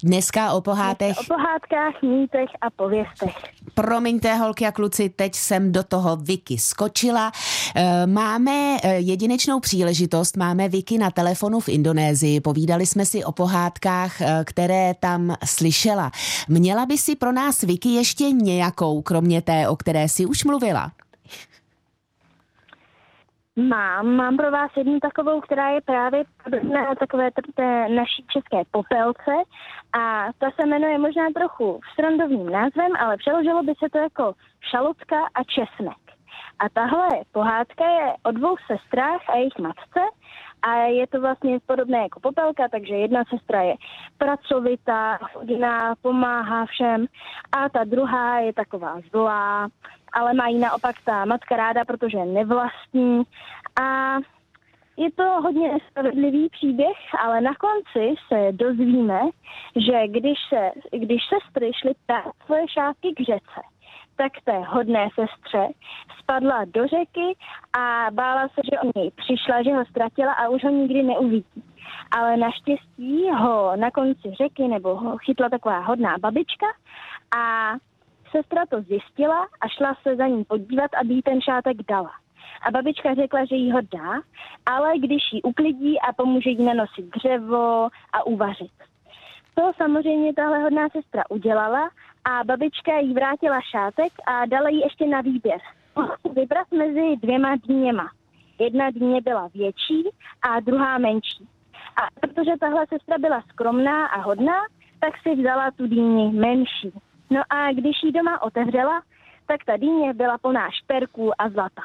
[0.02, 1.16] Dneska o pohádech.
[1.18, 3.37] O pohádkách, mýtech a pověstech.
[3.74, 7.33] Promiňte, holky a kluci, teď jsem do toho Vicky skočila.
[7.76, 12.40] Eh, máme eh, jedinečnou příležitost, máme Vicky na telefonu v Indonésii.
[12.40, 16.11] Povídali jsme si o pohádkách, eh, které tam slyšela.
[16.48, 20.92] Měla by si pro nás Vicky ještě nějakou, kromě té, o které si už mluvila?
[23.68, 29.32] Mám, mám pro vás jednu takovou, která je právě podobná takové té naší české popelce
[29.92, 34.34] a ta se jmenuje možná trochu srandovým názvem, ale přeložilo by se to jako
[34.70, 35.96] šalutka a česnek.
[36.58, 40.00] A tahle pohádka je o dvou sestrách a jejich matce
[40.62, 43.74] a je to vlastně podobné jako popelka, takže jedna sestra je
[44.18, 47.06] pracovitá, hodina, pomáhá všem
[47.52, 49.68] a ta druhá je taková zlá,
[50.12, 53.22] ale mají naopak ta matka ráda, protože je nevlastní
[53.82, 54.16] a
[54.96, 59.20] je to hodně nespravedlivý příběh, ale na konci se dozvíme,
[59.76, 63.60] že když, se, když sestry šly ptát svoje šátky k řece,
[64.16, 65.68] tak té hodné sestře
[66.18, 67.36] spadla do řeky
[67.78, 71.62] a bála se, že o něj přišla, že ho ztratila a už ho nikdy neuvidí.
[72.10, 76.66] Ale naštěstí ho na konci řeky nebo ho chytla taková hodná babička
[77.36, 77.72] a
[78.30, 82.10] sestra to zjistila a šla se za ním podívat, aby jí ten šátek dala.
[82.62, 84.22] A babička řekla, že jí ho dá,
[84.66, 88.72] ale když ji uklidí a pomůže jí nanosit dřevo a uvařit.
[89.54, 91.90] To samozřejmě tahle hodná sestra udělala
[92.24, 95.60] a babička jí vrátila šátek a dala jí ještě na výběr.
[96.34, 98.10] Vybrat mezi dvěma dněma.
[98.58, 100.08] Jedna dně byla větší
[100.42, 101.48] a druhá menší.
[101.96, 104.56] A protože tahle sestra byla skromná a hodná,
[105.00, 106.92] tak si vzala tu dýni menší.
[107.30, 109.02] No a když ji doma otevřela,
[109.46, 111.82] tak ta dýně byla plná šperků a zlata.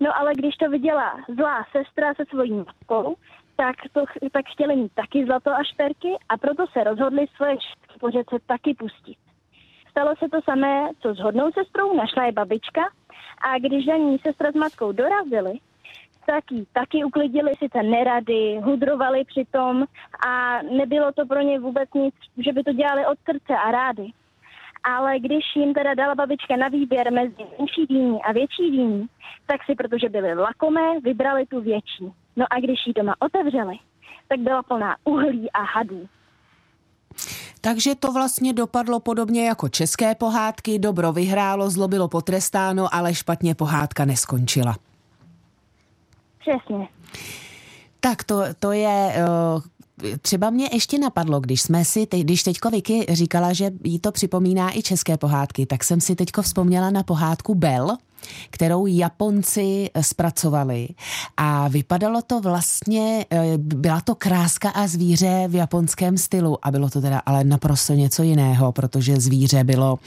[0.00, 3.16] No ale když to viděla zlá sestra se svojí matkou,
[3.56, 7.56] tak, to, tak chtěli mít taky zlato a šperky a proto se rozhodli svoje
[8.00, 9.16] po řece taky pustit.
[9.90, 12.82] Stalo se to samé, co s hodnou sestrou, našla je babička
[13.40, 15.52] a když za ní sestra s matkou dorazili,
[16.26, 19.84] tak ji taky uklidili sice nerady, hudrovali přitom
[20.26, 24.06] a nebylo to pro ně vůbec nic, že by to dělali od srdce a rády.
[24.84, 29.06] Ale když jim teda dala babička na výběr mezi menší dýní a větší dýní,
[29.46, 32.12] tak si, protože byly lakomé, vybrali tu větší.
[32.36, 33.74] No a když ji doma otevřeli,
[34.28, 36.08] tak byla plná uhlí a hadů.
[37.60, 40.78] Takže to vlastně dopadlo podobně jako české pohádky.
[40.78, 44.76] Dobro vyhrálo, zlo bylo potrestáno, ale špatně pohádka neskončila.
[46.38, 46.88] Přesně.
[48.00, 49.12] Tak to, to je
[49.56, 49.62] uh,
[50.22, 54.12] třeba mě ještě napadlo, když jsme si, te, když teďko Vicky říkala, že jí to
[54.12, 57.96] připomíná i české pohádky, tak jsem si teďko vzpomněla na pohádku Bell,
[58.50, 60.88] kterou Japonci zpracovali.
[61.36, 66.90] A vypadalo to vlastně, eh, byla to kráska a zvíře v japonském stylu a bylo
[66.90, 69.98] to teda ale naprosto něco jiného, protože zvíře bylo,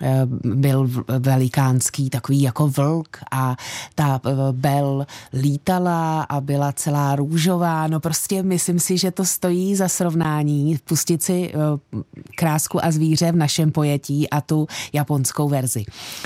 [0.00, 3.56] eh, byl velikánský takový jako vlk a
[3.94, 7.86] ta eh, bel lítala a byla celá růžová.
[7.86, 11.52] No prostě myslím si, že to stojí za srovnání pustit si
[12.36, 15.84] krásku a zvíře v našem pojetí a tu japonskou verzi.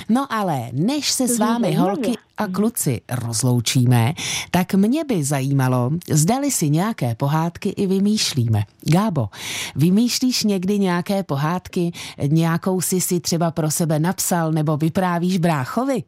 [0.08, 4.12] No ale než se s vámi holky a kluci rozloučíme,
[4.50, 8.62] tak mě by zajímalo, zdali si nějaké pohádky i vymýšlíme.
[8.92, 9.28] Gábo,
[9.76, 11.92] vymýšlíš někdy nějaké pohádky,
[12.26, 16.02] nějakou si si třeba pro sebe napsal nebo vyprávíš bráchovi?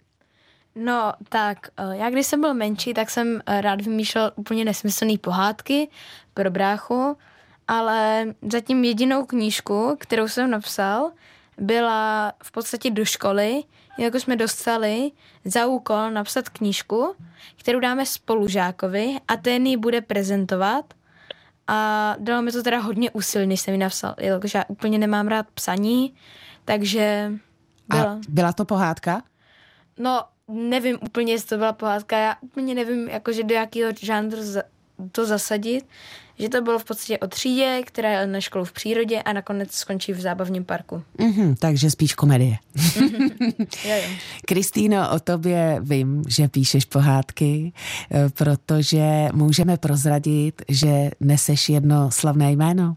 [0.75, 5.19] No, tak eh, já když jsem byl menší, tak jsem eh, rád vymýšlel úplně nesmyslné
[5.19, 5.89] pohádky
[6.35, 7.17] pro bráchu,
[7.69, 11.11] ale zatím jedinou knížku, kterou jsem napsal,
[11.59, 13.63] byla v podstatě do školy,
[13.99, 15.11] jako jsme dostali
[15.45, 17.15] za úkol napsat knížku,
[17.57, 20.95] kterou dáme spolužákovi a ten ji bude prezentovat.
[21.67, 25.29] A dalo mi to teda hodně úsilí, než jsem ji napsal, jelikož já úplně nemám
[25.29, 26.15] rád psaní,
[26.65, 27.33] takže
[27.89, 28.13] byla.
[28.13, 29.23] A byla to pohádka?
[29.99, 34.39] No, nevím úplně, jestli to byla pohádka, já úplně nevím, jakože do jakého žánru
[35.13, 35.85] to zasadit,
[36.39, 39.73] že to bylo v podstatě o třídě, která je na školu v přírodě a nakonec
[39.73, 41.03] skončí v zábavním parku.
[41.19, 42.57] Mm-hmm, takže spíš komedie.
[42.95, 44.17] Mm-hmm.
[44.47, 47.73] Kristýno, o tobě vím, že píšeš pohádky,
[48.11, 52.97] eh, protože můžeme prozradit, že neseš jedno slavné jméno.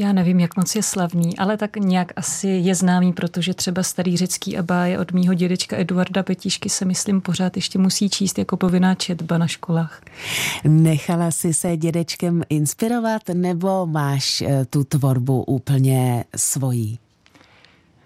[0.00, 4.16] Já nevím, jak moc je slavný, ale tak nějak asi je známý, protože třeba starý
[4.16, 8.94] řecký abáje od mýho dědečka Eduarda Petíšky se myslím pořád ještě musí číst jako povinná
[8.94, 10.02] četba na školách.
[10.64, 16.98] Nechala jsi se dědečkem inspirovat nebo máš eh, tu tvorbu úplně svojí?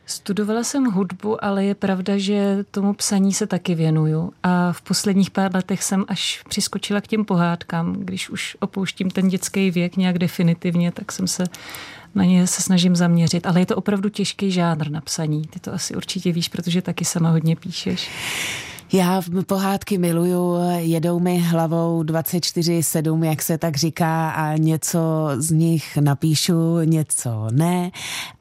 [0.07, 4.33] Studovala jsem hudbu, ale je pravda, že tomu psaní se taky věnuju.
[4.43, 7.93] A v posledních pár letech jsem až přiskočila k těm pohádkám.
[7.93, 11.45] Když už opouštím ten dětský věk nějak definitivně, tak jsem se
[12.15, 13.47] na ně se snažím zaměřit.
[13.47, 15.43] Ale je to opravdu těžký žánr na psaní.
[15.43, 18.11] Ty to asi určitě víš, protože taky sama hodně píšeš.
[18.95, 25.01] Já pohádky miluju, jedou mi hlavou 24-7, jak se tak říká, a něco
[25.35, 27.91] z nich napíšu, něco ne.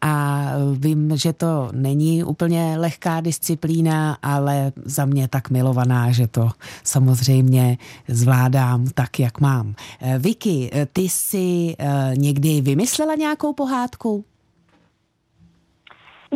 [0.02, 0.46] A
[0.80, 6.50] vím, že to není úplně lehká disciplína, ale za mě tak milovaná, že to
[6.84, 9.76] samozřejmě zvládám tak, jak mám.
[10.20, 14.26] Vicky, ty jsi eh, někdy vymyslela nějakou pohádku?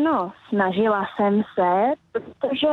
[0.04, 2.68] No, snažila jsem se, protože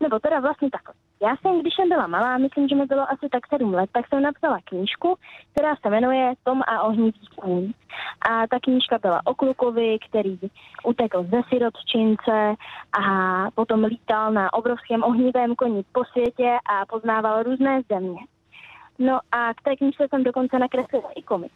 [0.00, 0.94] nebo teda vlastně takhle.
[1.22, 4.08] Já jsem, když jsem byla malá, myslím, že mi bylo asi tak sedm let, tak
[4.08, 5.16] jsem napsala knížku,
[5.52, 7.72] která se jmenuje Tom a ohnivý kůň.
[8.30, 10.38] A ta knížka byla o klukovi, který
[10.84, 12.54] utekl ze sirotčince
[13.02, 13.10] a
[13.54, 18.20] potom lítal na obrovském ohnivém koni po světě a poznával různé země.
[18.98, 21.52] No a k té knížce jsem dokonce nakreslila i komik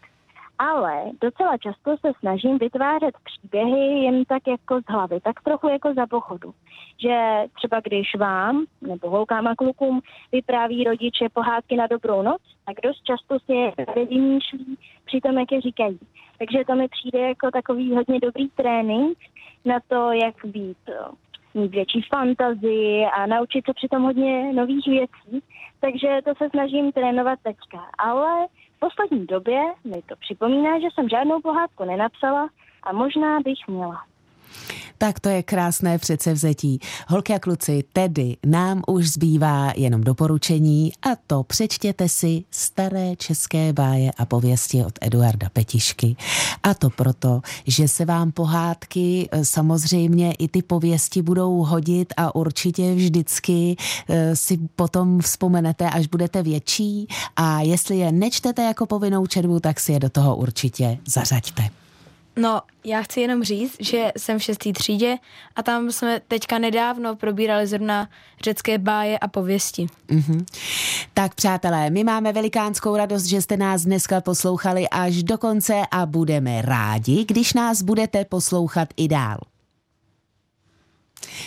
[0.61, 5.95] ale docela často se snažím vytvářet příběhy jen tak jako z hlavy, tak trochu jako
[5.95, 6.55] za pochodu.
[7.03, 10.01] Že třeba když vám, nebo holkám a klukům,
[10.33, 15.53] vypráví rodiče pohádky na dobrou noc, tak dost často si je vymýšlí při tom, jak
[15.53, 15.99] je říkají.
[16.39, 19.19] Takže to mi přijde jako takový hodně dobrý trénink
[19.65, 20.79] na to, jak být
[21.55, 25.43] mít větší fantazii a naučit se přitom hodně nových věcí.
[25.81, 27.79] Takže to se snažím trénovat teďka.
[27.99, 28.47] Ale
[28.81, 32.49] poslední době mi to připomíná, že jsem žádnou pohádku nenapsala
[32.83, 34.05] a možná bych měla.
[34.99, 36.81] Tak to je krásné předsevzetí.
[37.09, 43.73] Holky a kluci, tedy nám už zbývá jenom doporučení a to přečtěte si staré české
[43.73, 46.17] báje a pověsti od Eduarda Petišky.
[46.63, 52.35] A to proto, že se vám pohádky eh, samozřejmě i ty pověsti budou hodit a
[52.35, 53.77] určitě vždycky
[54.09, 59.81] eh, si potom vzpomenete, až budete větší a jestli je nečtete jako povinnou četbu, tak
[59.81, 61.80] si je do toho určitě zařaďte.
[62.41, 65.17] No, já chci jenom říct, že jsem v šestý třídě
[65.57, 68.09] a tam jsme teďka nedávno probírali zrovna
[68.45, 69.87] řecké báje a pověsti.
[70.09, 70.45] Mm-hmm.
[71.15, 76.07] Tak přátelé, my máme velikánskou radost, že jste nás dneska poslouchali až do konce a
[76.07, 79.39] budeme rádi, když nás budete poslouchat i dál.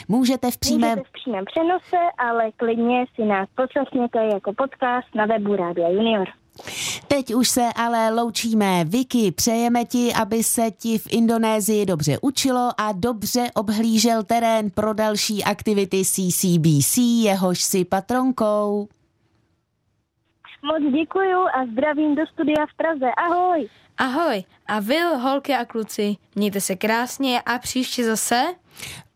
[0.08, 0.90] Můžete v přímém...
[0.90, 6.28] Můžete v přímém přenose, ale klidně si nás poslechněte jako podcast na webu Rádia Junior.
[7.08, 8.84] Teď už se ale loučíme.
[8.86, 14.94] Vicky, přejeme ti, aby se ti v Indonésii dobře učilo a dobře obhlížel terén pro
[14.94, 18.88] další aktivity CCBC, jehož si patronkou.
[20.64, 23.06] Moc děkuju a zdravím do studia v Praze.
[23.18, 23.70] Ahoj!
[23.98, 28.44] Ahoj a vy, holky a kluci, mějte se krásně a příště zase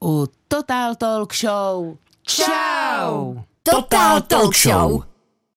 [0.03, 1.97] u Total Talk Show.
[2.23, 3.35] Ciao!
[3.63, 5.16] Total Talk Show!